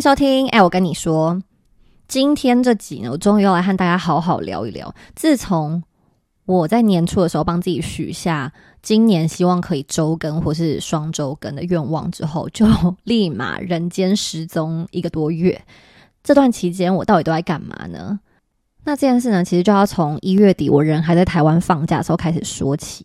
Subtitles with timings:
[0.00, 0.48] 收听。
[0.50, 1.42] 哎，我跟你说，
[2.06, 4.94] 今天这集呢，我终于要来和大家好好聊一聊。
[5.16, 5.82] 自从
[6.46, 12.66] 我在年初的时候帮自己许下今年希望可以周更或是双周更的愿望之后，就
[13.02, 15.60] 立马人间失踪一个多月。
[16.22, 18.20] 这段期间我到底都在干嘛呢？
[18.84, 23.04] 那这件事呢，其实就要从一月底我人还在台湾放假的时候开始说起。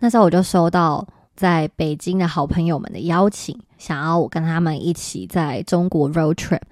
[0.00, 1.06] 那时候我就收到
[1.38, 6.62] 在北京的好朋友们的邀请，想要我跟他们一起在中国 road trip。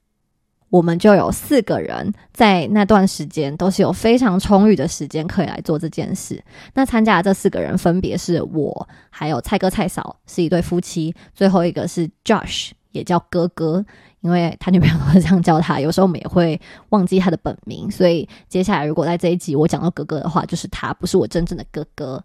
[0.70, 6.42] 我们就有四个人在那段时间都是有非常充裕的时间可以来做这件事。
[6.74, 13.86] 那参加的这四个人分别是我，还有蔡哥、蔡嫂是一对夫妻，最后一个是 Josh，也叫哥哥，
[14.20, 15.78] 因为他女朋友都是这样叫他。
[15.78, 22.22] 有时候我们也会忘记他的本名，所以接下来如果在这一集我讲到哥哥的话，就是他，不是我真正的哥哥。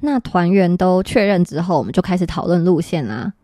[0.00, 3.34] 那团员都确认之后，我们就开始讨论路线啦。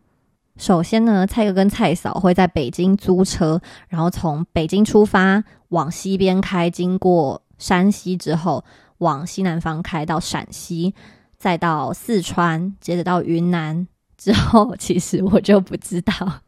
[0.56, 8.64] 首先呢，蔡哥跟蔡嫂会在北京租车，然后从北京出发往西边开，经过山西之后，
[8.98, 10.94] 往西南方开到陕西，
[11.36, 16.40] 再到四川，接着到云南之后，其实我就不知道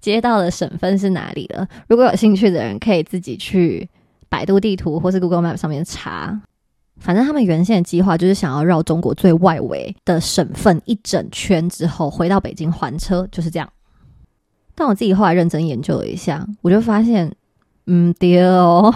[0.00, 1.68] 接到的省份是哪里了。
[1.86, 3.88] 如果有兴趣的人，可以自己去
[4.28, 6.40] 百度地图或是 Google Map 上面查。
[7.02, 13.68] 反正他们原先的计划就是想要绕中国最外围的省份一整圈之后回到北京还车，就是这样。
[14.76, 17.34] 但我自己后来认真研究了一下，我就发现，
[17.86, 18.94] 嗯，爹哦，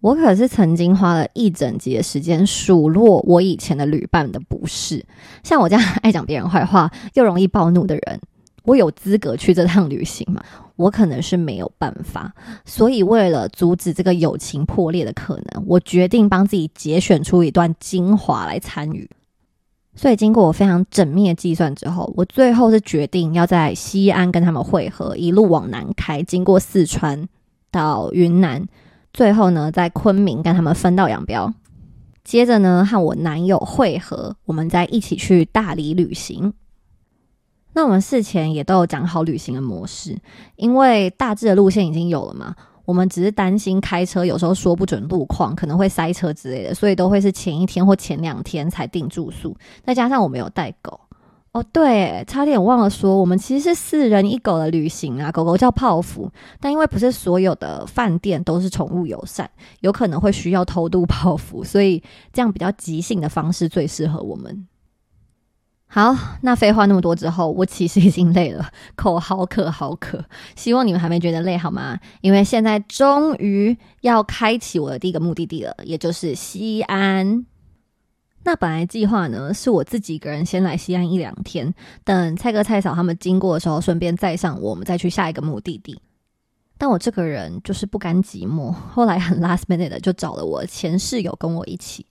[0.00, 5.04] 我可是曾经花了一整集的时间数落我以前的旅伴的不是。
[5.42, 8.20] 像我这样爱讲别人坏话又容易暴怒的人，
[8.62, 10.40] 我有资格去这趟旅行吗？
[10.82, 19.08] 我可能是没有办法，所以为了阻止这个友情破裂的可能，我决定帮自己节选出一段精华来参与。
[19.94, 27.28] 所以经过我非常缜密的计算之后，我最后是决定要在西安跟他们会合，一路往南开，经过四川
[27.70, 28.66] 到云南，
[29.12, 31.52] 最后呢在昆明跟他们分道扬镳。
[32.24, 36.54] 接着呢和我男友会合，我们再一起去大理旅行。
[37.72, 40.18] 那我们事前也都有讲好旅行的模式，
[40.56, 42.54] 因为大致的路线已经有了嘛。
[42.84, 49.56] 我们只是担心开车有时候说不准路况，可能会塞车之类的，所以都会是前一天或前两天才订住宿。
[49.84, 50.98] 再加上我们有带狗，
[51.52, 55.30] 哦，对，差点忘了说，我们其实是四人一狗的旅行啊。
[55.30, 56.28] 狗狗叫泡芙，
[56.58, 59.48] 但因为不是所有的饭店都是宠物友善，
[59.80, 64.66] 有可能会需要偷渡泡芙，所以这样比较即兴的方式最适合我们。
[65.94, 70.24] 好，那废话那么多之后，我其实已经累了，口好渴好渴。
[70.56, 72.00] 希望你们还没觉得累好吗？
[72.22, 77.44] 因为现在终于要开启我的第一个目的地了，也就是西安。
[78.42, 86.00] 那本来计划呢，是我自己一个人先来西安一两天，等蔡哥蔡嫂他们经过的时候，顺便载上我们再去下一个目的地。
[86.78, 92.06] 但我这个人就是不甘寂寞，后来很 last minute 的就找了我前室友跟我一起，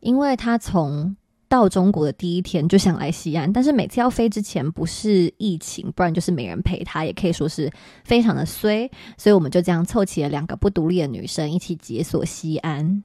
[0.00, 1.14] 因为他从。
[1.50, 7.68] 到中国的第一天就想来西安，但是每次要飞之前不是疫情，不然就是没人陪他，也可以说是
[8.04, 8.88] 非常的衰，
[9.18, 13.02] 所以我们就这样凑齐了两个不独立的女生一起解锁西安。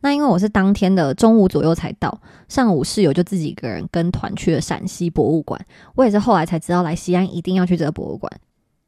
[0.00, 5.64] 那因为我是当天的中午左右才到，上午室友就自己一个人跟团去了陕西博物馆。
[5.94, 8.30] 我也是后来才知道来西安一定要去这个博物馆，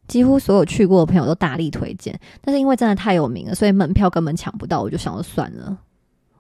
[0.09, 5.79] 几乎所有去过的朋友都大力推荐，但是因为真的太有名了，所以门票根本抢不到，我就想说算了。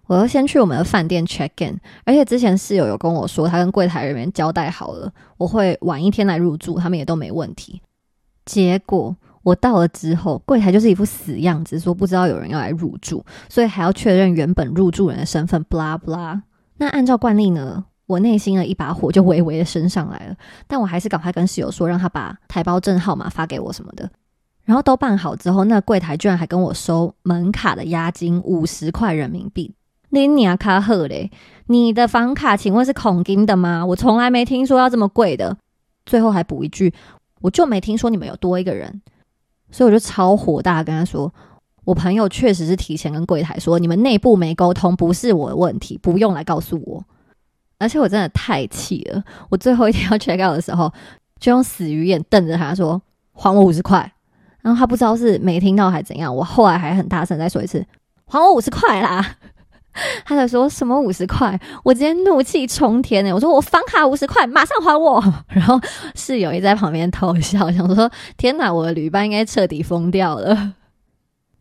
[0.06, 7.80] 我要先去我们的饭店 check in，而且之前室友有跟我说，他跟柜台人员交代好了，我会晚一天来入住，他们也都没问题。
[8.44, 15.62] 结果我到了之后，柜台就是一副死样子，说不知道有人要来入住，所以还要确认原本入住人的身份。
[15.64, 16.40] 不拉不拉。
[16.76, 20.36] 那按照惯例呢，我内心的一把火就微微的升上来了，
[20.68, 24.08] 但我还是赶快跟室友说，让他把台胞证号码发给我什么的。
[24.64, 29.74] 然后都办好之后，那柜台居然还跟我收门卡的押金五十块人民币。
[30.10, 31.30] 林尼亚卡赫嘞，
[31.66, 33.84] 你的房卡请问是孔金的吗？
[33.84, 35.56] 我从来没听说要这么贵的。
[36.04, 36.94] 最后还补一句，
[37.40, 39.02] 我就没听说你们有多一个人，
[39.72, 41.34] 所以我就超火大，跟他说，
[41.84, 47.04] 我朋友确实是提前跟柜台说，你们内部没沟通，不是我的问题，不用来告诉我。
[47.78, 50.92] 而且我真的太气了，我最后一天要 check out 的时候，
[51.40, 53.02] 就用死鱼眼瞪着他说，
[53.32, 54.12] 还我五十块。
[54.62, 57.84] 然后他不知道是没听到还怎样，我后来还很大声再说一次，
[58.26, 59.36] 还我五十块啦。
[60.24, 61.58] 他在说什么五十块？
[61.84, 63.32] 我直接怒气冲天呢！
[63.32, 65.22] 我说我房卡五十块，马上还我！
[65.48, 65.80] 然后
[66.14, 70.74] 室友也在旁边偷笑，想说天哪，我的旅伴应该彻底疯掉了。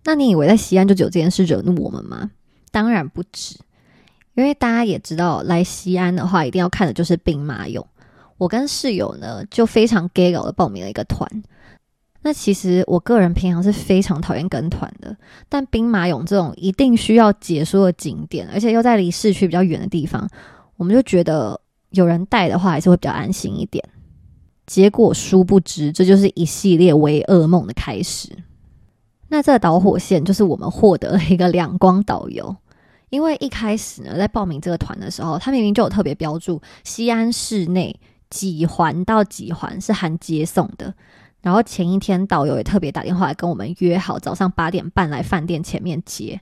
[0.04, 2.32] 那你以为在西安就只有这件事惹怒我们吗？
[2.72, 3.58] 当然不止，
[4.36, 7.84] 因为大家也知道，来西安的话一定要看的就是兵马俑。
[8.38, 11.28] 我跟室友呢就非常 gay 搞的报名了一个团。
[12.26, 15.16] 那其实我个人平常是非常讨厌跟团的，
[15.48, 20.28] 但兵马俑这种一定需要解说的景点，而且又在离市区比较远的地方，
[20.76, 21.62] 我们就觉得
[21.92, 23.88] 有人带的话还是会比较安心一点。
[24.66, 28.30] 结果殊不知，这就是一系列为噩梦的开始。
[29.28, 32.56] 那这个导火线就是我们获得了一个两光导游，
[33.12, 38.00] 因为一开始呢，在报名这个团的时候，他明明就有特别标注西安市内
[38.32, 40.92] 几环到几环是含接送的。
[41.46, 46.42] 然后前一天导游也特别打电话来跟我们约好早上八点半来饭店前面接，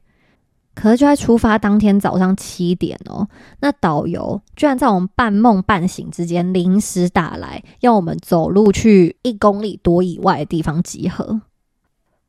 [0.73, 3.27] 可是就在出发当天早上七点哦，
[3.59, 11.41] 那导游居然在我们半梦半醒之间临时打来，要我们走路去一公里多以外的地方集合。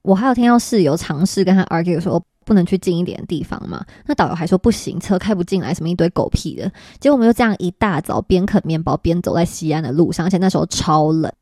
[0.02, 6.68] 我还有听到室友尝试跟他 argue 说不能去近一点的地方嘛，那导游还说不行，车开不进来，什么一堆狗屁的。
[6.98, 11.32] 结果我们就这样一大早边啃面包边走在西安的路上，而且那时候超冷。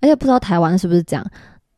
[0.00, 1.26] 而且不知道台湾是不是这样，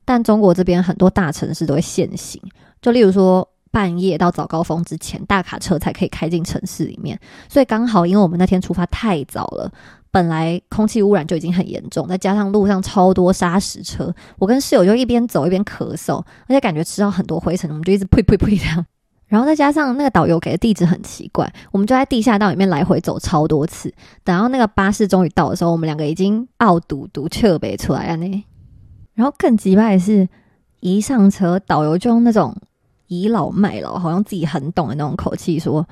[0.04, 2.40] 但中国这边很多大城市都会限行，
[2.80, 7.18] 就例如说半夜到早高峰之前，大卡车才可以开进城市里面。
[7.48, 9.70] 所以刚好因为我们那天出发太早了，
[10.10, 16.16] 本来空气污染就已经很严重，再加上路上超多砂石车，我跟室友就一边走一边咳嗽，
[16.46, 18.86] 而且感觉吃到很多灰尘，我们就一直呸呸呸这样。
[19.26, 23.92] 然后再加上那个导游给的地址很奇怪，我们就在地下道里面来回走超多次。
[24.22, 28.44] 等到那个巴士终于到的时候，我们两个已经傲赌赌撤北出来了呢。
[29.14, 30.28] 然后更奇怪的是，
[30.80, 32.56] 一上车，导游就用那种
[33.08, 35.88] 倚老卖老，好像自己很懂的那种口气说：“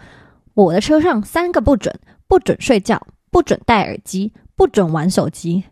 [0.55, 1.93] 我的车上三个不准，
[2.29, 5.65] 不准睡觉，不准戴耳机，不准玩手机。”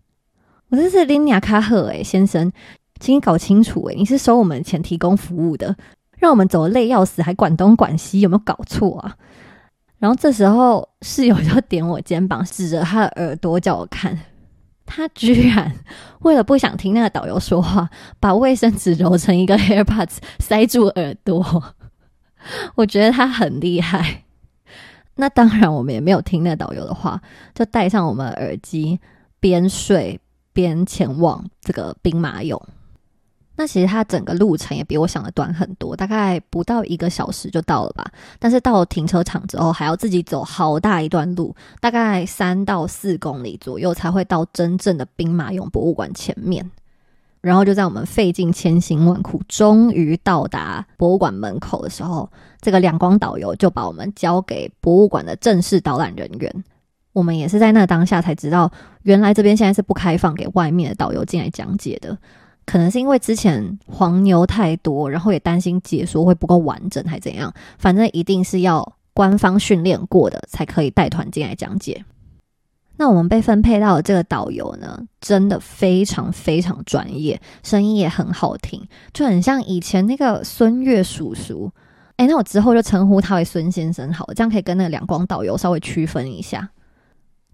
[0.71, 2.51] 我这是林尼亚卡赫诶，先生，
[2.99, 5.77] 请你搞清楚诶，你是收我们钱提供服务的。
[6.23, 9.17] 让我们走累要死，还管东管西，有没有搞错啊？
[9.99, 14.17] 然后这时候室友就点我肩膀，指着他的耳朵叫我看。
[14.87, 15.75] 他居然
[16.21, 17.91] 为了不想听那个导游说话，
[18.21, 21.75] 把卫生纸揉成一个 AirPods 塞住耳朵。
[22.77, 24.23] 我觉得他很厉害。
[25.17, 27.21] 那当然，我们也没有听那导游的话，
[27.53, 29.01] 就戴上我们耳机，
[29.41, 30.21] 边睡
[30.53, 32.63] 边前往这个兵马俑。
[33.63, 38.05] 那其实它整个路程也比我想的短很多，大概不到一个小时就到了吧。
[38.41, 46.69] 但是到了停车场之后，还要自己走好大一段路，大概三到四公里左右才会到真正的兵马俑博物馆前面。
[47.41, 52.29] 然后就在我们费尽千辛万苦，终于到达博物馆门口的时候，
[52.61, 56.65] 这个两光导游就把我们交给博物馆的正式导览人员。
[57.13, 58.73] 我们也是在那当下才知道，
[59.03, 62.19] 原来这边现在是不开放给外面的导游进来讲解的。
[62.65, 67.53] 可能是因为之前黄牛太多，然后也担心解说会不够完整，还怎样？
[67.79, 72.05] 反正一定是要官方训练过的才可以带团进来讲解。
[72.97, 81.71] 那我们被分配到的这个导游呢，真的非常非常专业，声音也很好听，就很像以前那个孙悦叔叔。
[82.19, 86.69] 诶，那我之后就称呼他为孙先生好了，这样可以跟那个两光导游稍微区分一下。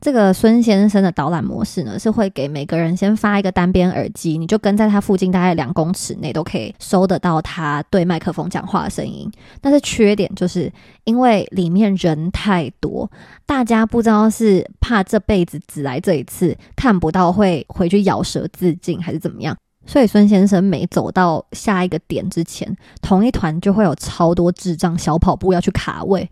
[0.01, 9.29] 这个孙先生的导览模式呢，是会给每个人先发一个单边耳机，你就跟在他附近大概两公尺内都可以收得到他对麦克风讲话的声音。
[9.61, 13.11] 但是缺点就是因为里面人太多，
[13.45, 26.31] 大家不知道是怕这辈子只来这一次看不到会回去咬舌自尽，还是怎么样，所以孙先生每走到下一个点之前，同一团就会有超多智障小跑步要去卡位。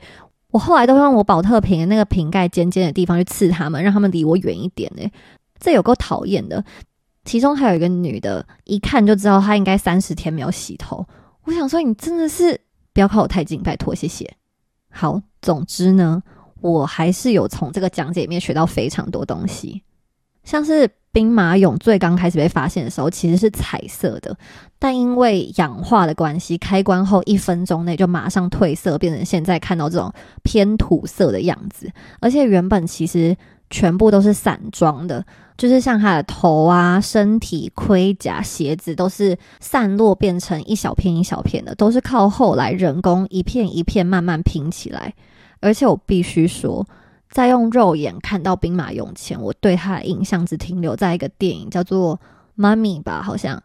[0.57, 5.07] 我后来都让我保特瓶那个瓶盖尖尖的地方去刺他们，让他们离我远一点呢。
[5.61, 6.65] 这有够讨厌的。
[7.27, 11.07] 其中还有一个女的，一看就知道她应该三十天没有洗头。
[11.45, 12.59] 我想说，你真的是
[12.95, 14.35] 不要靠我太近，拜托，谢谢。
[14.91, 16.23] 好，总之呢，
[16.63, 19.83] 我还是有从这个讲解里面学到非常多东西，
[20.43, 20.91] 像是。
[21.17, 24.37] 兵马俑最刚开始被发现的时候，其实是彩色的，
[24.79, 31.91] 但因为氧化的关系，开关后一分钟内就马上褪色，变成现在看到这种偏土色的样子。
[32.21, 33.35] 而且原本其实
[33.71, 35.25] 全部都是散装的，
[35.57, 45.15] 就是像他的头啊、身体、盔甲、鞋子都是散落变成一小片一小片的，都是靠后来人工一片一片慢慢拼起来。
[45.61, 46.87] 而且我必须说。
[47.31, 52.17] 在用肉眼看到兵马俑前，我对他的印象只停留在一个电影叫做
[52.55, 53.63] 《妈咪》吧，好像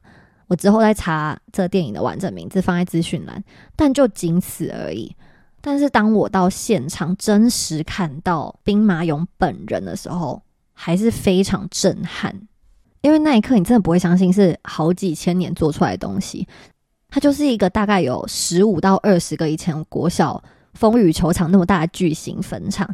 [0.47, 3.41] 我之后再查这电影的完整名字放在资讯栏，
[3.75, 5.15] 但就仅此而已。
[5.61, 10.41] 但是当我到现场真实看到兵马俑本人的时候，
[10.73, 12.35] 还是非常震撼，
[13.01, 16.47] 因为那一刻你真的不会相信是好几千年做出来的东西，
[17.09, 22.89] 它就是一个大概有十五到二十个以前国小风雨球场那么大的巨型坟场。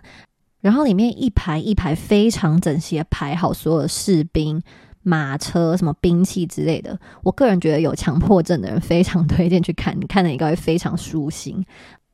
[0.67, 4.61] 然后里面一排一排非常整齐的排好所有士兵、
[5.01, 6.99] 马车、什么兵器之类的。
[7.23, 11.65] 我个人觉得有强迫症的人非常推荐去看， 你看了应该会非常舒心。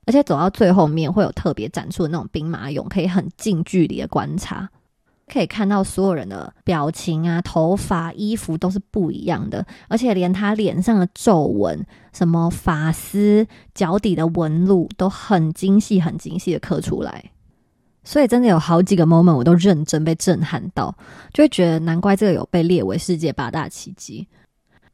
[0.06, 4.70] 而且走到最后面会有特别展出的那种兵马俑，可以很近距离的观察，
[5.28, 11.84] 可以看到所有人的表情啊、头发、衣服都是不一样的，而且连他脸上的皱纹、
[12.14, 17.32] 什么发丝、脚底的纹路都很精细、很精细的刻出来。
[18.04, 20.96] 所以真的有好几个 moment 我都认真被震撼到，
[21.34, 24.28] 就会觉得难怪这个有被列为世界八大奇迹。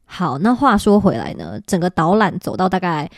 [0.04, 3.10] 好，那话说回来呢，整个导览走到大概。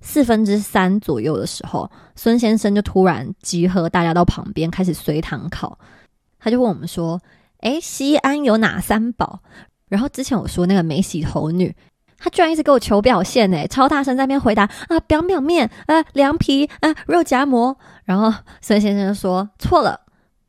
[0.00, 5.76] 四分之三左右的时候，孙先生就突然集合大家到旁边开始随堂考。
[6.38, 7.20] 他就问我们说
[7.62, 9.42] ：“诶，西安有哪三宝？”
[9.90, 11.74] 然后之前我说那个没洗头女，
[12.18, 17.76] 他居然一直给我求表现，诶，超大声在那边回答啊，表表面，啊，凉皮，啊，肉夹馍。
[18.04, 20.00] 然后孙先生说：“错了，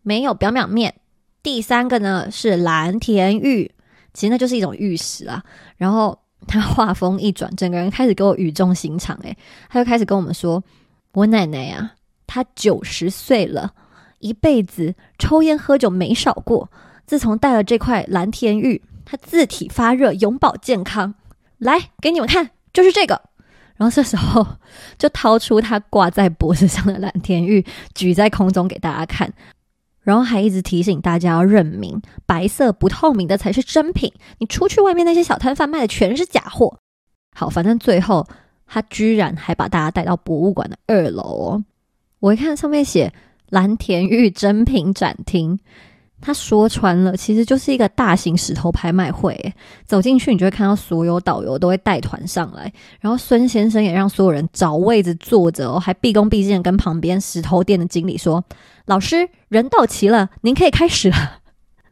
[0.01, 0.95] 没有表表面。
[1.43, 3.71] 第三个呢是蓝田玉，
[4.13, 5.43] 其实那就是一种玉石啊。”
[5.77, 6.19] 然后。
[6.47, 9.15] 他话锋一转，整个人开始给我语重心长。
[9.23, 10.63] 诶，他就开始跟我们说
[11.11, 11.91] ：“我奶奶呀，
[12.25, 13.73] 她九十岁了，
[14.19, 16.71] 一辈子抽烟喝酒没少过。
[17.05, 21.13] 自从戴了这块蓝田玉，她字体发热，永保健康。
[21.59, 23.21] 来，给你们看，就是这个。”
[23.77, 24.45] 然后这时候
[24.97, 29.31] 就掏出他挂在脖子上的蓝田玉，举在空中给大家看。
[30.01, 34.11] 然后还一直提醒大家要认明，白色不透明的才是真品。
[34.39, 36.77] 你出去外面那些小摊贩卖的全是假货。
[37.33, 38.27] 好，反正最后
[38.65, 41.63] 他居然还把大家带到博物馆的二楼哦。
[42.19, 43.13] 我一看上面写
[43.49, 45.57] 蓝田玉真品展厅。
[46.21, 49.53] 他说穿了，其实就是一个大型石头拍卖会。
[49.85, 58.43] 走进去，你就会看到所有导游都会带团上来，然后孙先生也让所有人找位置坐着哦，还毕恭毕敬跟旁边石头店的经理说
[58.85, 61.39] ：“老师，人到齐了，您可以开始了。”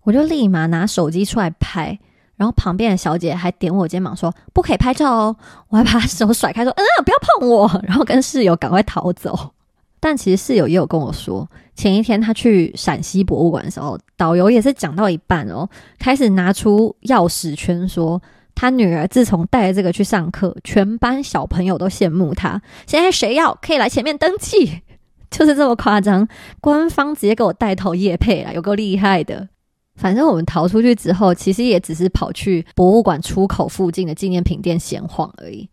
[0.04, 1.98] 我就立马拿手机出来拍，
[2.36, 5.36] 然后旁边的小姐还点我肩膀说：“不可以拍照哦。”
[5.70, 9.54] 我还把手甩开说：“嗯，不要碰我。”然后跟室友赶快逃走。
[10.00, 18.22] 但其实室友也有跟我说，前一天他去陕西博物馆的时候，导游也是讲到一半哦，开始拿出钥匙圈，说
[18.54, 22.62] 他女儿自从带了这个去上课，全班小朋友都羡慕他。
[22.86, 24.82] 现在谁要可以来前面登记，
[25.32, 26.28] 就是这么夸张。
[26.62, 29.50] 官方直接给我带头叶配了，有够厉害的。
[29.96, 35.68] 反正我们逃出去之后，其实也只是跑去博物馆出口附近的纪念品店闲晃而已。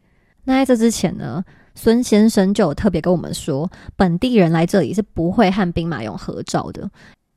[0.44, 1.44] 那在这之前呢？
[1.74, 6.88] 孙先生就有特别跟我们说，本地人来这里是不会和兵马俑合照的，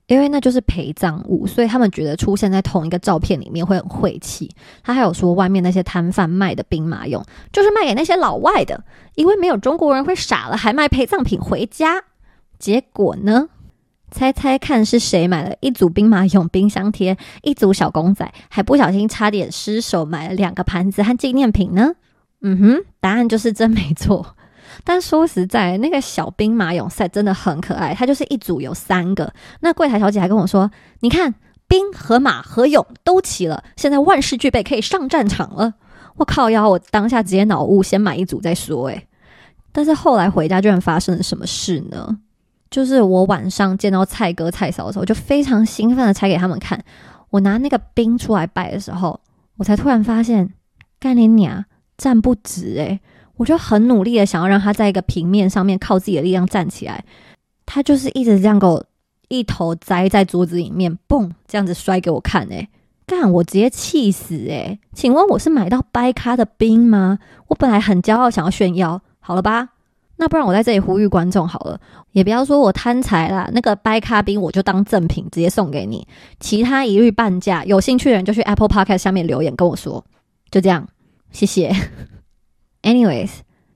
[0.06, 4.50] 因为那就是陪葬物，所以他们觉得出现在同一个照片里面会很晦气。
[4.84, 8.84] 他还有说，外面那些摊贩卖的兵马俑，就是卖给那些老外的，
[9.16, 12.04] 因为没有中国人会傻了还卖陪葬品回家。
[12.60, 13.50] 结果呢，
[14.12, 21.94] 猜猜看是谁买了一组兵马俑冰箱贴，一组小公仔，还不小心差点失手买了两个盘子和纪念品呢？
[22.42, 24.36] 嗯哼，答案就是真没错。
[24.84, 29.34] 但说实在，那个小兵马俑赛真的很可爱，它就是一组有三个。
[29.62, 30.70] 那柜台小姐还跟我说
[31.02, 31.34] ：“你看，
[31.68, 35.74] 兵和马和俑都齐了，现在万事俱备，可以上战场了。”
[36.18, 36.50] 我靠！
[36.50, 38.88] 要我当下直接脑雾，先买一组再说。
[38.88, 39.08] 诶，
[39.72, 42.20] 但是后来回家居然发生了什么事呢？
[42.70, 46.84] 就是我晚上见到蔡哥、蔡嫂的时候，就非常兴奋的拆给他们看。
[47.30, 49.20] 我拿那个兵出来摆的时候，
[49.58, 50.54] 我才突然发现，
[51.00, 51.66] 干你娘！
[51.98, 53.00] 站不直诶，
[53.38, 57.04] 我就很努力的想要让他在一个平面上面靠自己的力量站起来，
[57.66, 58.86] 他就是一直这样给我
[59.30, 62.70] 一头栽在桌子里面，嘣，这样子摔给我看诶，
[63.06, 67.20] 干我直接气死诶，请问我是买到掰咖的冰吗？
[67.48, 69.70] 我本来很骄傲想要炫耀，好了吧？
[70.20, 71.80] 那不然我在这里呼吁观众好了，
[72.12, 76.08] 也不要说我贪财啦，那个掰咖冰我就当赠品直接送给你，
[76.40, 80.04] 其他一律半价，有兴趣的人就去 Apple Podcast 下面留言跟我说，
[80.50, 80.88] 就这样。
[81.32, 81.74] 谢谢。
[82.84, 83.32] Anyways，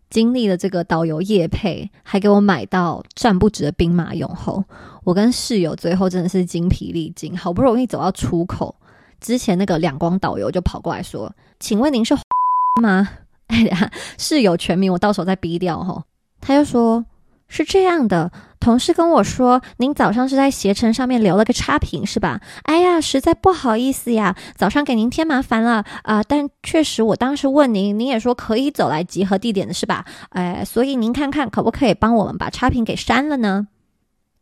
[0.10, 4.63] 经历了这个导游叶配，还给我买到站不直的兵马俑后，
[5.03, 8.75] 我跟室友最后真的是精疲力尽，好不容易走到出口，
[9.20, 12.15] 之前那个两光导游就跑过来说：“请问您是
[12.81, 13.10] 吗？”
[13.48, 16.03] 哎呀，室友全名我到时候再逼掉哈。
[16.39, 17.05] 他又说。
[17.53, 18.31] 是这样的，
[18.62, 22.39] 同事跟我说，您早上是在携程上面留了个差评是吧？
[22.62, 26.22] 哎呀，实在不好意思呀，早上给您添麻烦了啊。
[26.22, 30.06] 但确实，我当时问您，您也说可以走来集合地点的是吧？
[30.30, 33.68] 哎，所以您看看可不可以帮我们把差评给删了呢？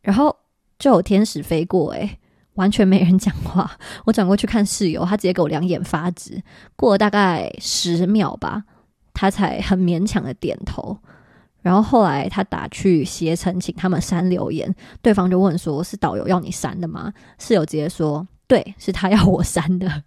[0.01, 0.35] 然后
[0.77, 2.19] 就有天使飞过，诶，
[2.55, 3.71] 完全没人讲话。
[4.03, 6.43] 我转过去看室友，他直接给我两眼发直。
[6.75, 8.63] 过了大概十秒吧，
[9.13, 10.97] 他才很勉强的点头。
[11.69, 14.73] 然后后来他打去携程请他们删留言，
[15.03, 20.01] 对方就问说：“是导游要你删的吗？”室友直接说：“对，是他要我删的。”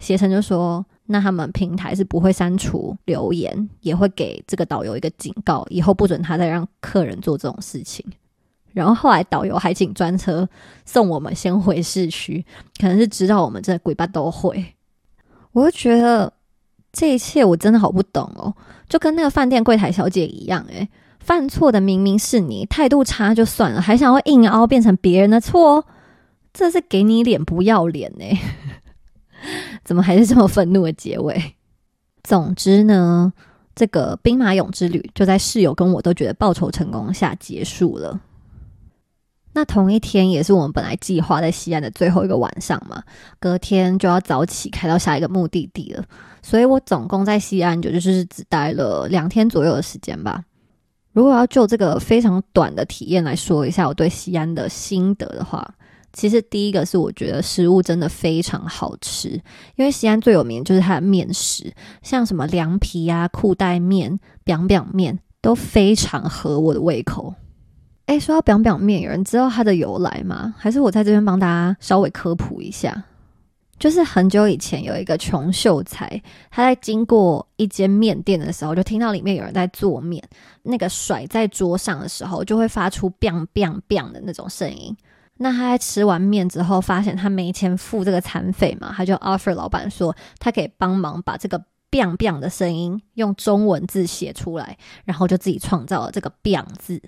[0.00, 8.04] 携程就说，那他们平台是不会删除留言，也会给这个导游一个警告，以后不准他再让客人做这种事情。
[8.72, 10.48] 然后后来导游还请专车
[10.84, 12.44] 送我们先回市区，
[12.80, 14.74] 可能是知道我们这鬼巴都会。
[15.52, 16.32] 我就觉得
[16.92, 18.54] 这一切我真的好不懂哦，
[18.88, 20.88] 就跟那个饭店柜台小姐一样，诶，
[21.20, 25.86] 犯错的明明是你，态度差就算了，还想要硬凹变成别人的错，
[26.52, 28.24] 这是给你脸不要脸呢？
[29.84, 31.54] 怎么还是这么愤怒的结尾？
[32.22, 33.32] 总之呢，
[33.74, 38.20] 这个兵马俑之旅就在室友跟我都觉得报仇成功下结束了。
[39.54, 43.02] 那同一天也是我们本来计划在西安的最后一个晚上嘛，
[43.40, 46.04] 隔天就要早起开到下一个目的地了，
[46.42, 50.42] 所以我总共在西安就就是只待了两天左右的时间吧。
[51.12, 55.62] 如果要就这个非常短的体验来说一下我对西安的心得的话，
[56.12, 59.28] 其实第一个是我觉得食物真的非常好吃，
[59.76, 61.72] 因为西安最有名就是它的面食，
[62.02, 67.34] 像什么凉皮啊、裤带面、表表面都非常合我的胃口。
[68.06, 70.54] 哎，说到表表面，有人知道它的由来吗？
[70.58, 73.04] 还是我在这边帮大家稍微科普一下？
[73.82, 76.08] 就是很久以前有一个穷秀才，
[76.52, 80.22] 他在经过一间面店的时候，就听到里面有人在做面，
[80.62, 84.96] 那个甩在桌上的时候，就会发出 “biang biang biang” 的那种声音。
[85.38, 91.60] 那他在吃完面之后，发现他没钱付这个餐费嘛，他就 offer 老板说，他可以帮忙把这个
[91.90, 97.02] “biang biang” 的声音用中文字写出来，然后就自己创造了这个 “biang” 字。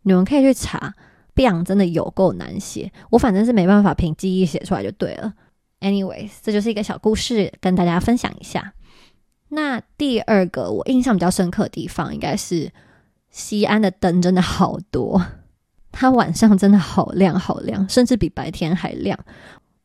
[0.00, 0.94] 你们可以去查
[1.34, 5.34] ，“biang” 真的有够难写，我反正是没办法凭记忆写出来就对了。
[5.80, 8.74] Anyways，这就是一个小故事，跟大家分享一下。
[9.50, 12.70] 那第二个我印象比较深刻的地方，应该是
[13.30, 15.24] 西安的灯真的好多，
[15.92, 19.18] 它晚上真的好亮好亮，甚至比白天还亮。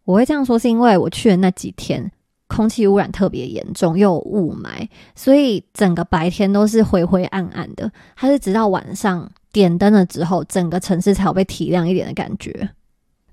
[0.04, 2.12] 我会这样说，是因为我去的那几天
[2.48, 7.90] 空气污染特别严重，又有雾霾，所以整个白天都是灰灰暗暗的。
[8.16, 12.70] 它是直到晚上点灯了之后，整个城市才有被提亮一点的感觉。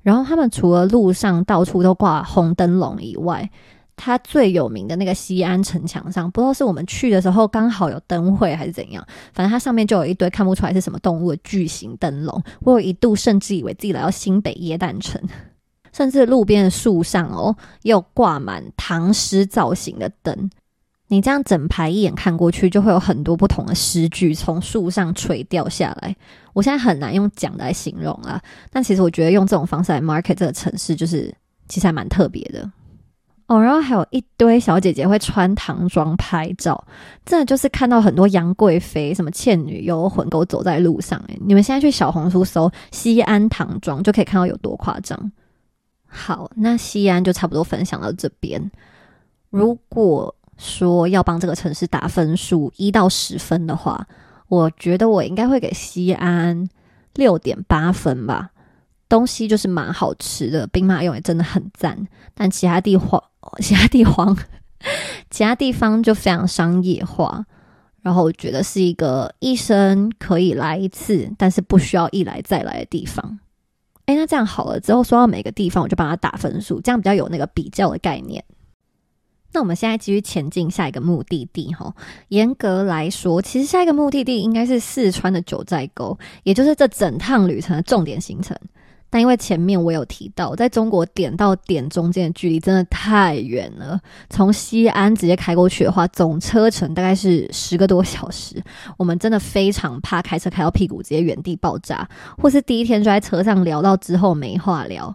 [0.02, 3.50] 然后他们除了路上到处都挂红灯笼以外，
[3.96, 12.42] 它最有名的那个西安城墙上，不知道是我们去的时候刚好有灯会还是怎样，反正它上面就有一堆看不出来是什么动物的巨型灯笼。
[12.60, 15.20] 我有一度甚至以为自己来到新北耶诞城，
[15.92, 20.50] 甚至路边的树上哦，又挂满唐诗造型的灯。
[21.10, 26.14] 你这样整排一眼看过去，就会有很多不同的诗句从树上垂掉下来。
[26.52, 31.34] 我现在很难用讲来形容啊，但其实我觉得用这种方式来 market 这个城市，就是
[31.68, 32.70] 其实还蛮特别的
[33.48, 33.60] 哦。
[33.60, 36.84] 然后还有一堆小姐姐会穿唐装拍照，
[37.26, 41.20] 真的就是看到很多杨贵妃、什么倩女幽魂狗走在路上。
[41.26, 45.32] 诶，你们现在去小红书搜西安唐装，就可以看到有多夸张。
[46.06, 48.70] 好，那西安就差不多分享到这边。
[49.50, 54.06] 如果说要帮这个城市打分数一到十分的话，
[54.48, 56.68] 我觉得我应该会给西安
[57.14, 58.50] 六点八分吧。
[59.08, 63.20] 东西就是蛮好吃的，兵马俑也真的很赞，但其他地方、
[63.58, 64.36] 其他地方、
[65.30, 67.44] 其他地方就非常商业化。
[68.02, 73.38] 然后我觉得是一个一生可以来一次，但是不需要一来再来的地方。
[74.06, 78.44] 诶，那这样好了，之后说到每个地方，我就帮他打分数，这样比较有那个比较的概念。
[79.52, 81.94] 那我们现在继续前进下一个目的地哈。
[82.28, 88.56] 严格来说，其实下一个目的地应该是四川的九寨沟，也就是这整趟旅程的重点行程。
[89.12, 98.62] 但因为前面我有提到，在中国点到点中间的距离真的太远了，从西安直接开过去的话，总车程大概是十个多小时。
[98.96, 102.08] 我们真的非常怕开车开到屁股直接原地爆炸，
[102.38, 105.12] 或是第一天就在车上聊到之后没话聊，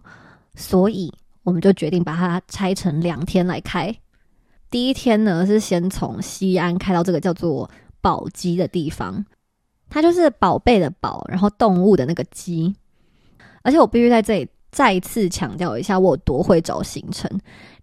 [0.56, 1.10] 所以
[1.43, 3.95] 我们就决定把它拆成两天来开。
[4.69, 7.69] 第一天呢，是先从西安开到这个叫做
[8.01, 9.25] 宝鸡的地方，
[9.89, 12.75] 它就是宝贝的宝，然后动物的那个鸡。
[13.63, 17.30] 而且我必须在这里再次强调一下，我有多会找行程，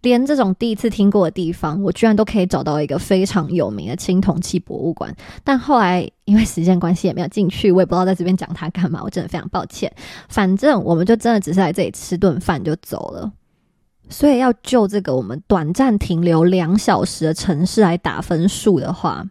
[0.03, 5.13] 连这种第一次听过的地方，我居然都可以找到一个非常有名的青铜器博物馆。
[5.43, 9.93] 但后来因为时间关系也没有进去，我也不知道在这边讲它干嘛，我真的非常抱歉。
[10.29, 13.33] 反正我们就真的只是来这里吃顿饭就走了。
[14.13, 19.27] 所以要就这个我们短暂停留两小时的城市来打分数的话，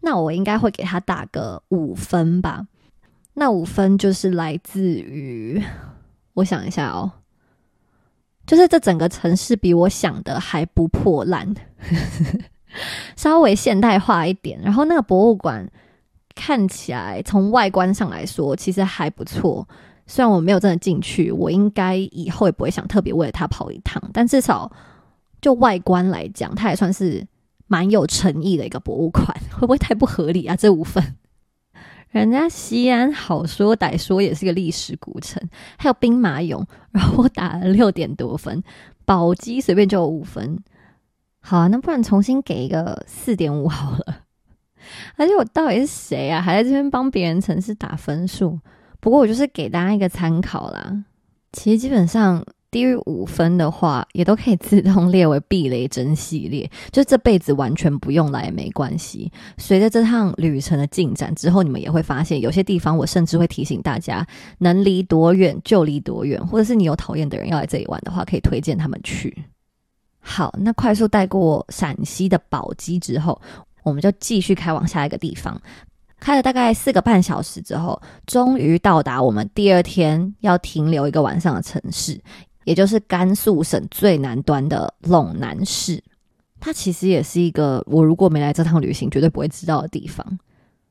[0.00, 2.66] 那我应该会给他打个五分吧。
[3.34, 5.62] 那五分就是来自于，
[6.34, 7.10] 我想一下哦，
[8.46, 11.54] 就是这整个城市比我想的还不破烂，
[13.16, 14.60] 稍微现代化一点。
[14.60, 15.68] 然后那个博物馆
[16.34, 19.66] 看起来从外观上来说，其实还不错。
[20.06, 24.70] 虽然我没有真的进去，我应该以后也不会想特别为了它跑一趟，但至少
[25.40, 27.26] 就外观来讲，它也算是
[27.66, 30.54] 蛮有诚意的一个博物馆，会不会太不合理啊？
[30.54, 31.16] 这五分，
[32.10, 35.42] 人家西安好说歹说也是个历史古城，
[35.78, 38.62] 还有兵马俑，然后我打了六点多分，
[39.04, 40.58] 宝鸡随便就有五分，
[41.40, 44.22] 好啊，那不然重新给一个四点五好了。
[45.16, 46.42] 而且我到底是谁啊？
[46.42, 48.60] 还在这边帮别人城市打分数？
[49.04, 51.04] 不过我就是给大家一个参考啦。
[51.52, 59.30] 其实基本上低于五分的话，也都可以自动列为避雷针系列，就这辈子完全不用来也没关系。
[59.58, 69.44] 随着这趟旅程的进展之后，你们也会发现有些地方我甚至会提醒大家，能离多远就离多远，或者是你有讨厌的人要来这里玩的话，可以推荐他们去。
[70.18, 73.38] 好，那快速带过陕西的宝鸡之后。
[73.84, 75.60] 我们就继续开往下一个地方，
[76.24, 82.18] 开了大概四个半小时之后，终于到达我们第二天要停留一个晚上的城市，
[82.64, 86.02] 也就是甘肃省最南端的陇南市。
[86.58, 90.38] 它其实也是一个我如果没来这趟旅行绝对不会知道的地方。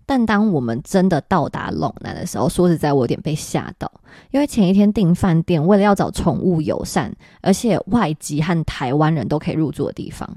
[0.05, 3.91] 但当我们真的到达陇南的时候，说实在，我有点被吓到，
[4.29, 10.29] 因为前一天订饭店，为了要找宠物友善，而且外籍和台湾人都可以入住的地方。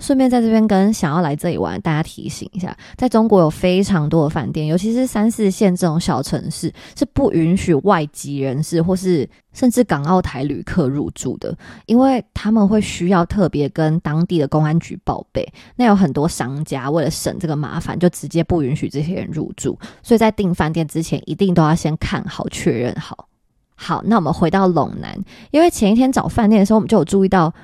[0.00, 15.46] 顺便在这边跟想要来这里玩大家提醒一下，在中国有非常多的饭店，尤其是三四线这种小城市，是不允许外籍人士或是甚至港澳台旅客入住的，因为他们会需要特别跟当地的公安局报备。
[15.76, 23.28] 那有很多商家为了省这个麻烦，就直接不允许这些人入住，所以在订饭店之前一定都要先看好确认好。
[23.76, 25.16] 好，那我们回到陇南，
[25.52, 27.54] 因为前一天找饭店的时候，我们就有注意到。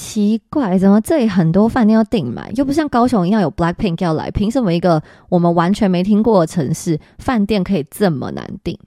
[0.00, 8.78] 奇怪，怎么这里很多饭店要订满，又不像高雄一样有 Black Pink 要来，凭什么一个我们完全没听过的城市饭店可以这么难订？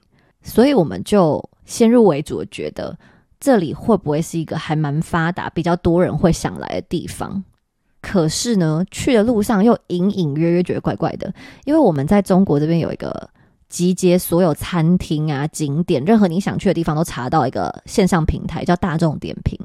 [0.42, 2.96] 所以我们就先入为主的觉得
[3.38, 7.44] 这里会不会是一个还蛮发达、比较多人会想来的地方？
[8.00, 11.30] 可是呢，去的路上又隐隐约约觉得怪怪的，
[11.66, 13.28] 因为我们在中国这边有一个
[13.68, 19.58] 集结所有餐厅啊、景点，任何你想去的地方都查到一个线上平台，叫大众点评。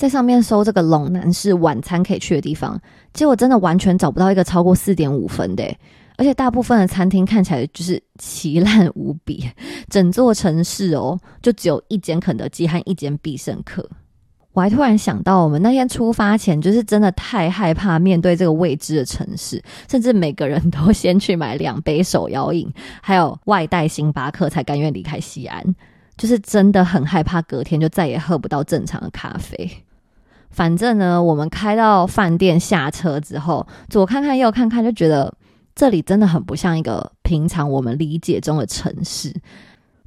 [0.00, 2.80] 在上面搜这个陇南市晚餐可以去的地方，
[3.12, 5.62] 结果真的完全找不到一个超过四点五分的，
[6.16, 9.46] 而且大部分的餐厅看起来就是奇烂无比。
[9.90, 13.86] 整座城市哦，就只有一间肯德基和一间必胜客。
[14.54, 22.66] 我还突然想到，我们那天出发前就是真的太害怕面对这个未知的城市，甚至每个人都先去买两杯手摇饮，
[23.02, 25.62] 还有外带星巴克，才甘愿离开西安。
[26.16, 29.70] 就是真的很害怕隔天就再也喝不到正常的咖啡。
[30.50, 35.32] 反正呢，我们开到饭店下车之后，左看看右看看，就觉得
[35.74, 39.34] 这里真的很不像一个平常我们理解中的城市。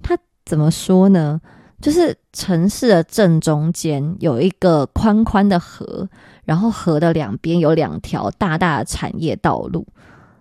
[0.01, 1.39] 它怎么说呢？
[1.82, 6.08] 就是城市的正中间有一个宽宽的河，
[6.45, 9.86] 然后河的两边有两条大大的产业道路，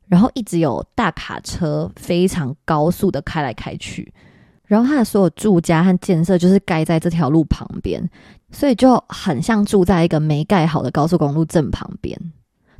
[0.07, 4.13] 然后一直有大卡车非常高速的开来开去。
[4.73, 8.03] 然后它的所有住家和建设就是盖在这条路旁边，
[8.51, 12.19] 所以就很像住在一个没盖好的高速公路正旁边。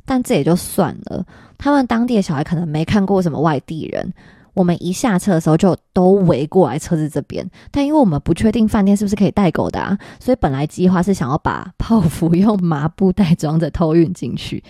[0.03, 1.23] 但这也就算了，
[1.55, 4.11] 他们当地的小孩可能没看过什么外地人。
[4.55, 14.63] 我们一下车的时候就都围过来车子这边，但因为我们不确定饭店是不是可以带狗的啊，所以本来计划是想要把泡芙用麻布袋装着偷运进去。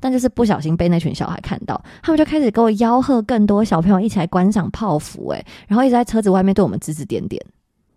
[0.00, 7.40] 但就是不小心被那群小孩看到，他们就开始给我吆喝更多小朋友一起来观赏泡芙，诶，然后一直在车子外面对我们指指点点，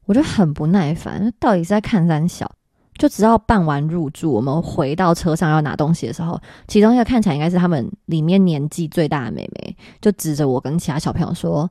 [0.05, 2.51] 我就很不耐烦，到底是在看三小？
[2.99, 11.67] 就直到办完入住，我们回到车上要拿东西的时候，其中一个看起来应该是他们里面年纪最大的妹妹，就指着我跟其他小朋友说：“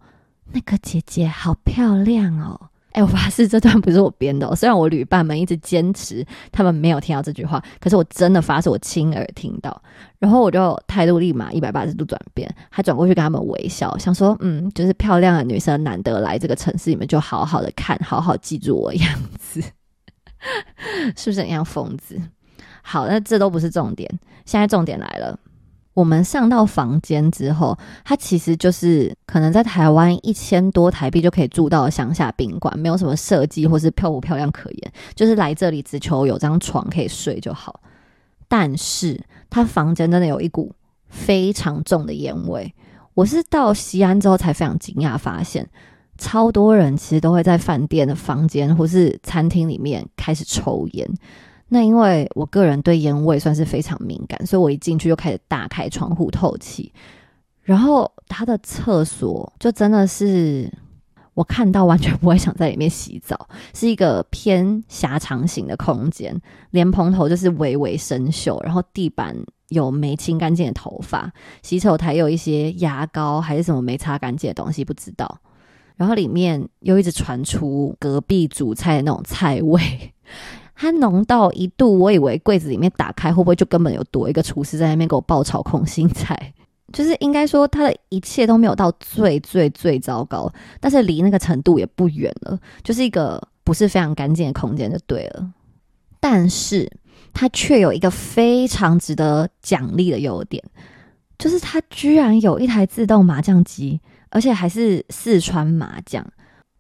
[0.51, 2.61] 那个姐姐好漂亮哦。”
[2.93, 4.47] 哎，我发誓这段不是我编的。
[4.47, 9.83] 哦虽然我旅伴们一直坚持他们没有听到这句话，可是我真的发誓我亲耳听到。
[10.19, 19.61] 然后我就态度立马一百八十度转变，还转过去跟他们微笑，想说：“嗯，就是漂亮的女生难得来这个城市，你们就好好的看，好好记住我样子，
[21.17, 22.21] 是不是很像疯子？”
[22.85, 24.09] 好，那这都不是重点，
[24.45, 25.39] 现在重点来了。
[25.95, 37.81] 我们上到房间之后，它其实就是可能在台湾一千多台币就可以住到乡下宾馆，没有什么设计或是漂不漂亮可言，就是来这里只求有张床可以睡就好。
[38.49, 40.73] 但是它房间真的有一股
[41.09, 42.75] 非常重的烟味，
[43.15, 45.69] 我是到西安之后才非常惊讶，发现
[46.17, 51.11] 超多人其实都会在饭店的房间或是餐厅里面开始抽烟。
[51.75, 56.93] 那因为我个人对烟味算是非常敏感，所以我一进去就开始大开窗户透气。
[57.63, 60.71] 然后他的厕所就真的是，
[61.33, 66.39] 我看到完全不会想在里面洗澡，是一个偏狭长型的空间，
[66.73, 69.35] 莲蓬头就是微微生锈，然后地板
[69.69, 71.33] 有没清干净的头发，
[71.63, 75.39] 洗手台有一些牙膏还是什么没擦干净的东西，不知道。
[75.97, 79.81] 然后里面又一直传出隔壁煮菜的那种菜味，
[80.83, 86.53] 它浓到一度，我以为柜子里面打开会不会就根本有多一个厨师在那边给我爆炒空心菜。
[86.93, 95.49] 就是应该说，他的一切都没有到最最最糟糕，但是离那个程度也不远了，就是一个不是非常干净的空间就对了。
[96.19, 96.91] 但是
[97.33, 100.61] 它却有一个非常值得奖励的优点，
[101.39, 106.27] 就是它居然有一台自动麻将机，而且还是四川麻将。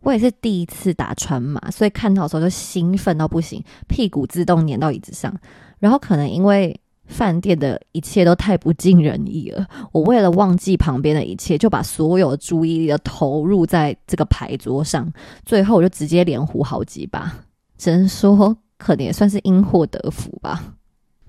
[0.02, 5.34] 我也是第一次打川麻，所以看到的时候就兴奋到不行，屁股自动粘到椅子上，
[5.78, 6.78] 然后可能因为。
[7.04, 9.66] 饭店的一切都太不尽人意了。
[9.90, 15.12] 我为了忘记旁边的一切，就把所有注意力都投入在这个牌桌上。
[15.44, 17.30] 最后我就直接连胡好几把，
[17.76, 20.62] 只能说可能也算是因祸得福吧。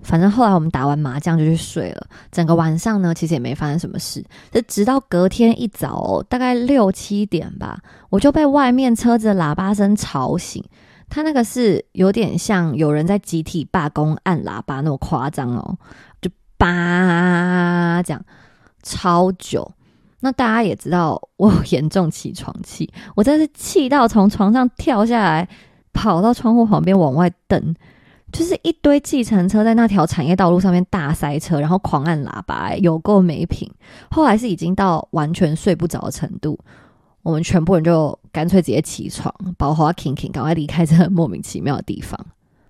[0.04, 2.06] 反正后来我们打完麻将就去睡了。
[2.30, 4.24] 整个晚上呢，其实也没发生什么事。
[4.52, 7.78] 就直到隔天一早，大概六七点吧，
[8.10, 10.62] 我就被外面车子的喇叭声吵醒。
[11.08, 15.76] 他那个是有点像有人在集体罢工按喇叭那么夸张哦，
[16.20, 18.24] 就叭这样
[18.82, 19.70] 超久。
[20.20, 25.46] 那大家也知道我有严重起床气，我真是气到从床上跳下来，
[25.92, 27.74] 跑到窗户旁边往外瞪，
[28.34, 33.70] 就是一堆计程车在那条产业道路上面大塞车，然后狂按喇叭，有够没品。
[34.10, 36.58] 后来是已经到完全睡不着的程度。
[37.22, 42.18] 我们全部人就干脆直接起床，宝花 king king 赶快离开这个莫名其妙的地方。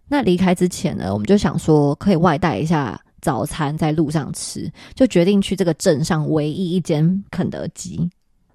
[0.07, 8.11] 那离开之前呢，我们就想说可以外带一下早餐，在路上吃，就决定去这个镇上唯一一间肯德基。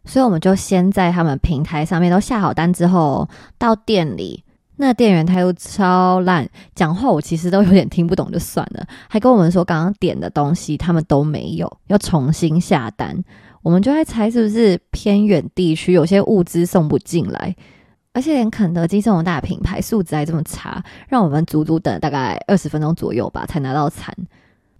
[0.05, 4.43] 所以我们就先在他们平台上面都下好单之后，到店里，
[4.81, 13.21] 那店员他又超烂，讲话我其实都有点听不懂，就算了，还跟我们说刚刚点的东西他们都没有，要重新下单。
[13.61, 17.53] 我们就在猜是不是偏远地区有些物资送不进来，
[18.13, 24.15] 而且连肯德基这种大品牌素质还这么差，让我们足足等了大概二十分钟左右吧才拿到餐。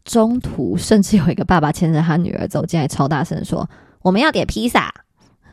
[0.06, 3.70] 中途甚至有一个爸爸牵着他女儿走进来，超大声说
[4.02, 4.94] ：“我们要点披萨。”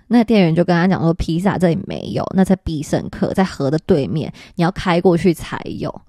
[0.08, 6.02] 那店员就跟他讲说：“披萨这里没有，那在必胜客在河的对面，你要开过去才有。”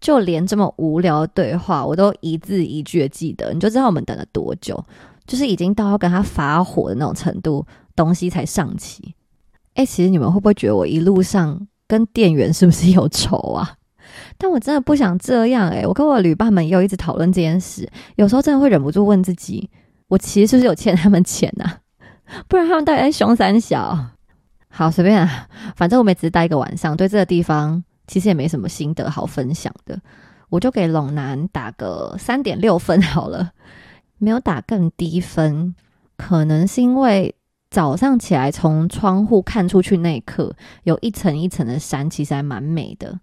[0.00, 4.84] 就连这么无聊的对话，我都一字一句的记得，你就知道我们等了多久。
[5.26, 7.64] 就是已经到要跟他发火的那种程度，
[7.96, 9.14] 东西才上齐。
[9.72, 13.76] 哎，其实你们会不会觉得我一路上跟店员是不是有仇啊？
[14.36, 15.86] 但我真的不想这样哎！
[15.86, 19.70] 我跟我旅伴们也有一直讨论这件事，有时候真的会忍不住问自己：
[20.08, 21.78] 我其实是不是有欠他们钱啊？
[22.48, 24.06] 不然他们到底在凶三小？
[24.68, 30.00] 好，随便，啊，反正我们只是待一个晚上，对这个地方其实也没什么心得好分享的，
[30.48, 33.52] 我就给陇南打个三点六分好了。
[34.18, 35.74] 没有打更低分，
[36.16, 37.34] 可能是因为
[37.68, 43.18] 早上起来从窗户看出去那一刻，有一层一层的山，其实还蛮美的。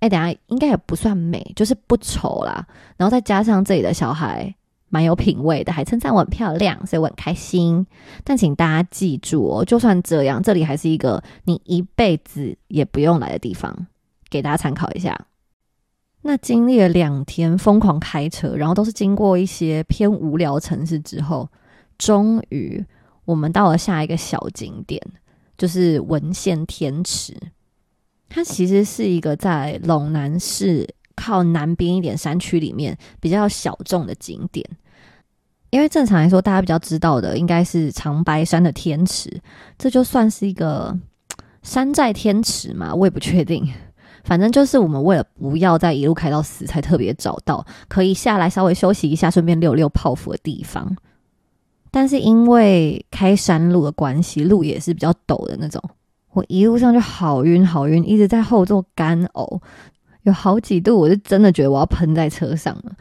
[0.00, 2.66] 哎，等下应该也不算美，就是不丑啦。
[2.96, 4.54] 然后再加上这里的小孩
[4.88, 7.86] 蛮有品味的，还称赞我很漂亮，所以我很开心。
[8.24, 13.86] 但请大家记住哦，就算这样，这里还是一个你一辈子也不用来的地方，
[14.30, 15.26] 给大家参考一下。
[16.22, 21.48] 那经历了两天疯狂开车，然后都是经过一些偏无聊城市之后，
[21.98, 22.84] 终于
[23.24, 25.00] 我们到了下一个小景点，
[25.56, 27.36] 就是文献天池。
[28.28, 34.64] 它其实是一个在陇南市靠南边一点山区里面比较小众的景点。
[35.70, 39.28] 因为正常来说，大家比较知道的应该是长白山的天池，
[39.76, 40.96] 这就算是一个
[41.62, 42.94] 山寨天池嘛？
[42.94, 43.68] 我也不确定。
[44.22, 50.96] 反正就是我们为了不要再一路开到死，才特别找到可以下来稍微休息一下，顺便溜溜泡芙的地方。
[51.90, 55.80] 但是因为开山路的关系，路也是比较陡的那种，
[56.32, 59.60] 我一路上就好晕好晕，一直在后座干呕，
[60.26, 62.92] 有好几度我就真的觉得我要喷在车上了。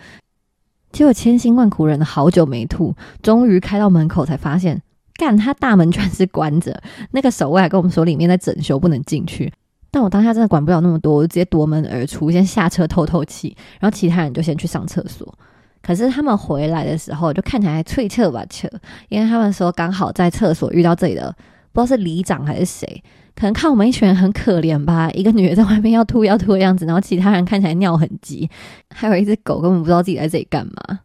[0.92, 4.82] 结果千辛万苦忍了好久没吐，终于开到门口才发现，
[5.18, 9.52] 干他大门居然是关着，那个守卫还跟我们说里面在整修，不能进去。
[9.92, 15.34] 但我当下真的管不了那么多，我就直接夺门而出，先下车透透气，然后其他人就先去上厕所。
[15.82, 18.70] 可是他们回来的时候，就看起来脆彻吧彻，
[19.10, 21.36] 因为他们说刚好在厕所遇到这里的，
[21.76, 23.04] 不知道是里长还是谁，
[23.36, 28.50] 可能看我们一群人很可怜吧，一个女的在外面要吐要吐的样子，然后其他人看起来尿很急，
[28.90, 31.02] 还有一只狗根本不知道自己在这里干嘛。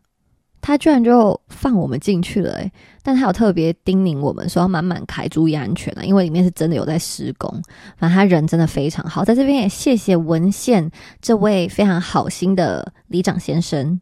[0.63, 2.71] 他居然就放我们进去了诶，
[3.03, 7.51] 但他有特别叮咛我们说要慢慢开，注意安全啊，因为里面是真的有在施工。
[7.97, 13.99] 反正他人真的非常好，在这边也谢谢文献这位非常好心的里长先生。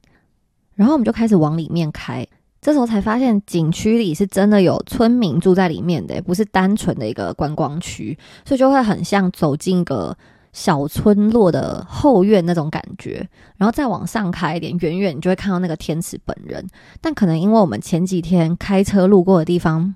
[0.75, 2.27] 然后我们就开始往里面开，
[2.61, 10.17] 这时候才发现景区里是真的有村民住在里面的，不是单纯的一个观光区，所以就会很像走进一个。
[10.51, 16.67] 小村落的后院那种感觉，然后再往上开一点，远远你就会看到那个天池本人。
[17.03, 19.95] 但可能因为我们前几天开车路过的地方，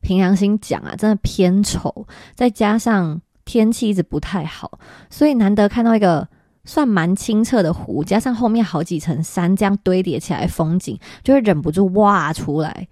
[0.00, 6.28] 凭良心讲啊，真的偏丑，再加上天气一直不太好，所以难得看到一个
[6.64, 12.88] 算蛮清澈的湖，加上后面好几层山这样堆叠起来风景，就会忍不住哇出来。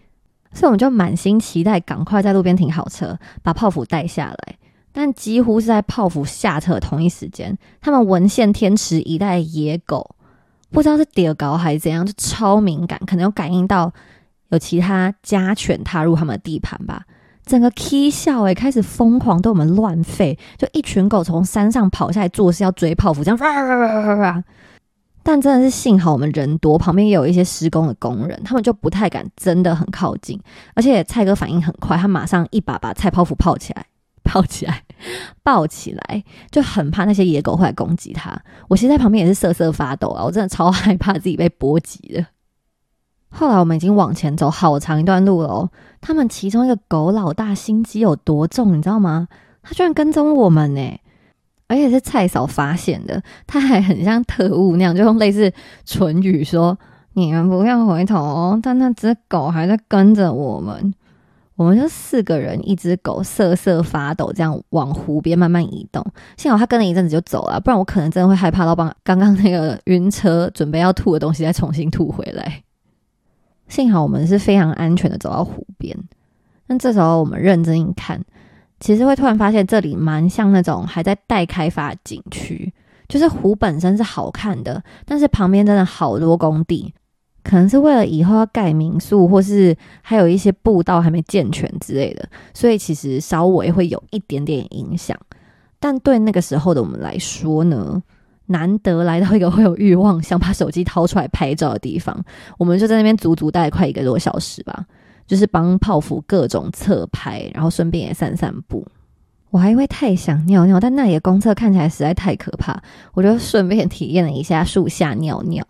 [0.53, 4.57] 所以我们就满心期待，赶快在路边停好车，把泡芙带下来。
[4.93, 10.17] 但几乎是在泡芙下车同一时间，他们文献天池一带野狗，
[10.73, 13.93] 不知道是跌高还是怎样，就超敏感，可能有感应到
[14.49, 17.05] 有其他家犬踏入他们的地盘吧。
[17.51, 23.37] 整个 K 笑诶，开始疯狂对我们乱吠，就一群狗从山上跑下来，做事要追泡芙，这样。
[25.25, 30.41] 但真的是幸好我们人多，旁边也有一些施工的工人，他们就不太敢真的很靠近。
[30.75, 33.85] 而且蔡哥反应很快，他马上一把把菜泡芙泡起来。
[34.23, 34.85] 抱起来，
[35.43, 38.39] 抱起来，就很怕那些野狗会来攻击他。
[38.69, 42.25] 我其实在旁边也是瑟瑟发抖啊，我真的超害怕自己被波及的。
[43.31, 45.71] 后来我们已经往前走好长一段路了哦。
[46.01, 49.29] 他们其中一个狗老大心机有多重，你知道吗？
[49.63, 51.01] 他居然跟踪我们呢，
[51.69, 53.23] 而且是蔡嫂发现的。
[53.47, 55.53] 他还很像特务那样，就用类似
[55.85, 56.79] 唇语说
[57.15, 60.95] ：“你们不要回头。”但那只狗还在跟着我们。
[61.57, 66.03] 我们就四个人，一只狗瑟瑟发抖，这样往湖边慢慢移动。
[66.39, 72.63] 幸好他跟了一阵子就走了，不然我可能真的会害怕到把刚刚那个晕车准备要吐的东西再重新吐回来。
[73.71, 75.97] 幸好我们是非常安全的走到湖边。
[76.67, 78.23] 但这时候我们认真一看，
[78.79, 82.71] 其实会突然发现这里蛮像那种还在待开发景区，
[83.09, 86.93] 就是湖本身是好看的，但是旁边真的好多工地。
[87.43, 95.19] 可能是为了以后要盖民宿，或是还有一些步道还没健全之类的，所以其实稍微会有一点点影响。
[95.79, 98.01] 但对那个时候的我们来说呢，
[98.51, 102.23] 难得来到一个会有欲望想把手机掏出来拍照的地方，
[102.59, 104.85] 我们就在那边足足待快一个多小时吧，
[105.27, 108.87] 就是帮泡芙各种侧拍，然后顺便也散散步。
[109.51, 112.81] 我还因为太想尿尿，但那里的公厕看起来实在太可怕，
[113.15, 115.65] 我就顺便体验了一下树下尿尿。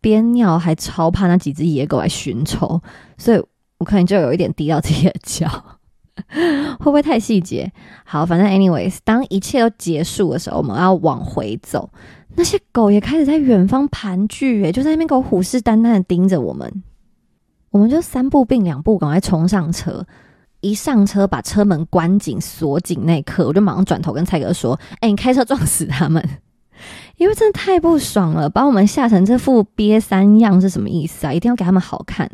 [0.00, 2.80] 边尿还超怕那几只野狗来寻仇，
[3.18, 3.44] 所以
[3.78, 5.46] 我可能就有一点滴到自己的脚，
[6.80, 7.70] 会不会太细节？
[8.04, 11.90] 好，反正 anyways，当一切都结束的时候，我们要往回走，
[12.36, 16.82] 那些狗也开始在远方盘踞，哎，就在那边狗虎视眈眈的盯着我们，
[17.70, 20.06] 我们就三步并两步赶快冲上车，
[20.60, 26.22] 一上车把车门关紧锁紧那一刻，我就马上转头跟蔡哥说：“哎，你开车撞死他们。”
[27.18, 31.32] 因为真的太不爽了，把我们吓成这副憋三样是什么意思啊？
[31.32, 32.30] 一定要给他们好看。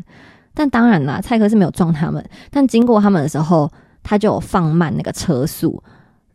[0.54, 3.68] 但当然啦，蔡哥是没有撞他们，但经过他们的时候，
[4.04, 5.82] 他就有放慢那个车速，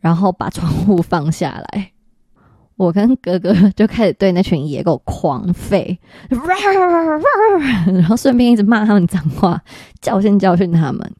[0.00, 1.92] 然后把窗户放下来。
[2.82, 5.96] 我跟哥哥就开始对那群野狗狂吠，
[7.94, 9.60] 然后顺便一直骂他们脏话，
[10.00, 11.12] 教训教训他们。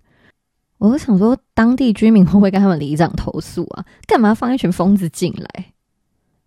[0.79, 3.85] 我想说，当地居民会不会跟他们里长投诉啊？
[4.09, 5.67] 干嘛放一群疯子进来？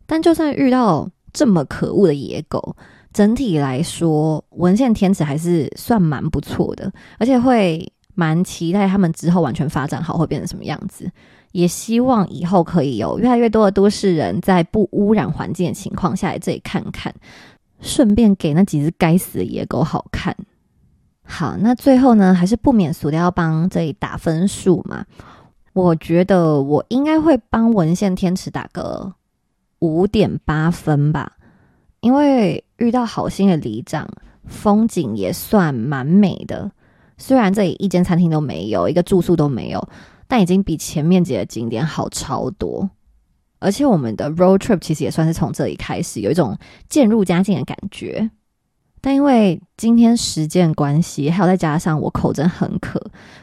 [0.05, 2.75] 但就算遇到这么可恶的野狗，
[3.13, 11.09] 整体来说，文献天池还是算蛮不错的，而且会蛮期待他们之后完全发展好会变成什么样子。
[11.55, 17.15] 也希望以后可以有越来越多的都市人在不污染环境的情况下来这里看看，
[17.79, 20.35] 顺便给那几只该死的野狗好看。
[21.23, 25.05] 好，那最后呢，还是不免俗的要帮这里打分数嘛？
[25.71, 29.13] 我觉得我应该会帮文献天池打个。
[29.79, 31.33] 五点八分吧，
[31.99, 34.07] 因为遇到好心的里长，
[34.45, 36.71] 风景也算蛮美的。
[37.17, 39.87] 虽然这里一间餐厅都没有，一个住宿都没有，
[40.27, 42.89] 但已经比前面几个景点好超多。
[43.59, 46.57] 而且我们的 road trip 其实也算是从这里开始，有一种
[46.89, 48.29] 渐入佳境的感觉。
[49.01, 52.99] 但因为今天时间关系，还有再加上我口真很渴，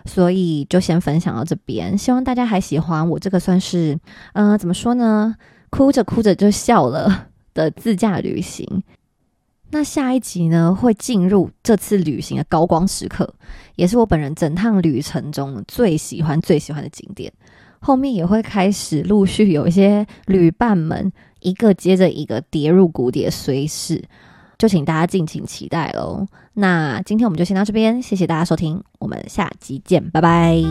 [0.06, 1.96] 所以就先分享到这边。
[1.96, 3.98] 希望大家还喜欢我这个算是，
[4.34, 5.36] 嗯，怎么说呢？
[5.70, 8.82] 哭着哭着就笑了的自驾旅行，
[9.74, 13.34] 那下一集呢会进入这次旅行的高光时刻，
[13.74, 17.32] 也是我本人整趟旅程中最喜欢最喜欢的景点。
[17.80, 21.10] 后面也会开始陆续有一些旅伴们
[21.40, 24.04] 一个接着一个跌入谷底的随事，
[24.58, 26.26] 就请大家敬请期待喽。
[26.52, 30.62] 那今天我们就先到这边，谢谢大家收听，我们下集见，拜拜。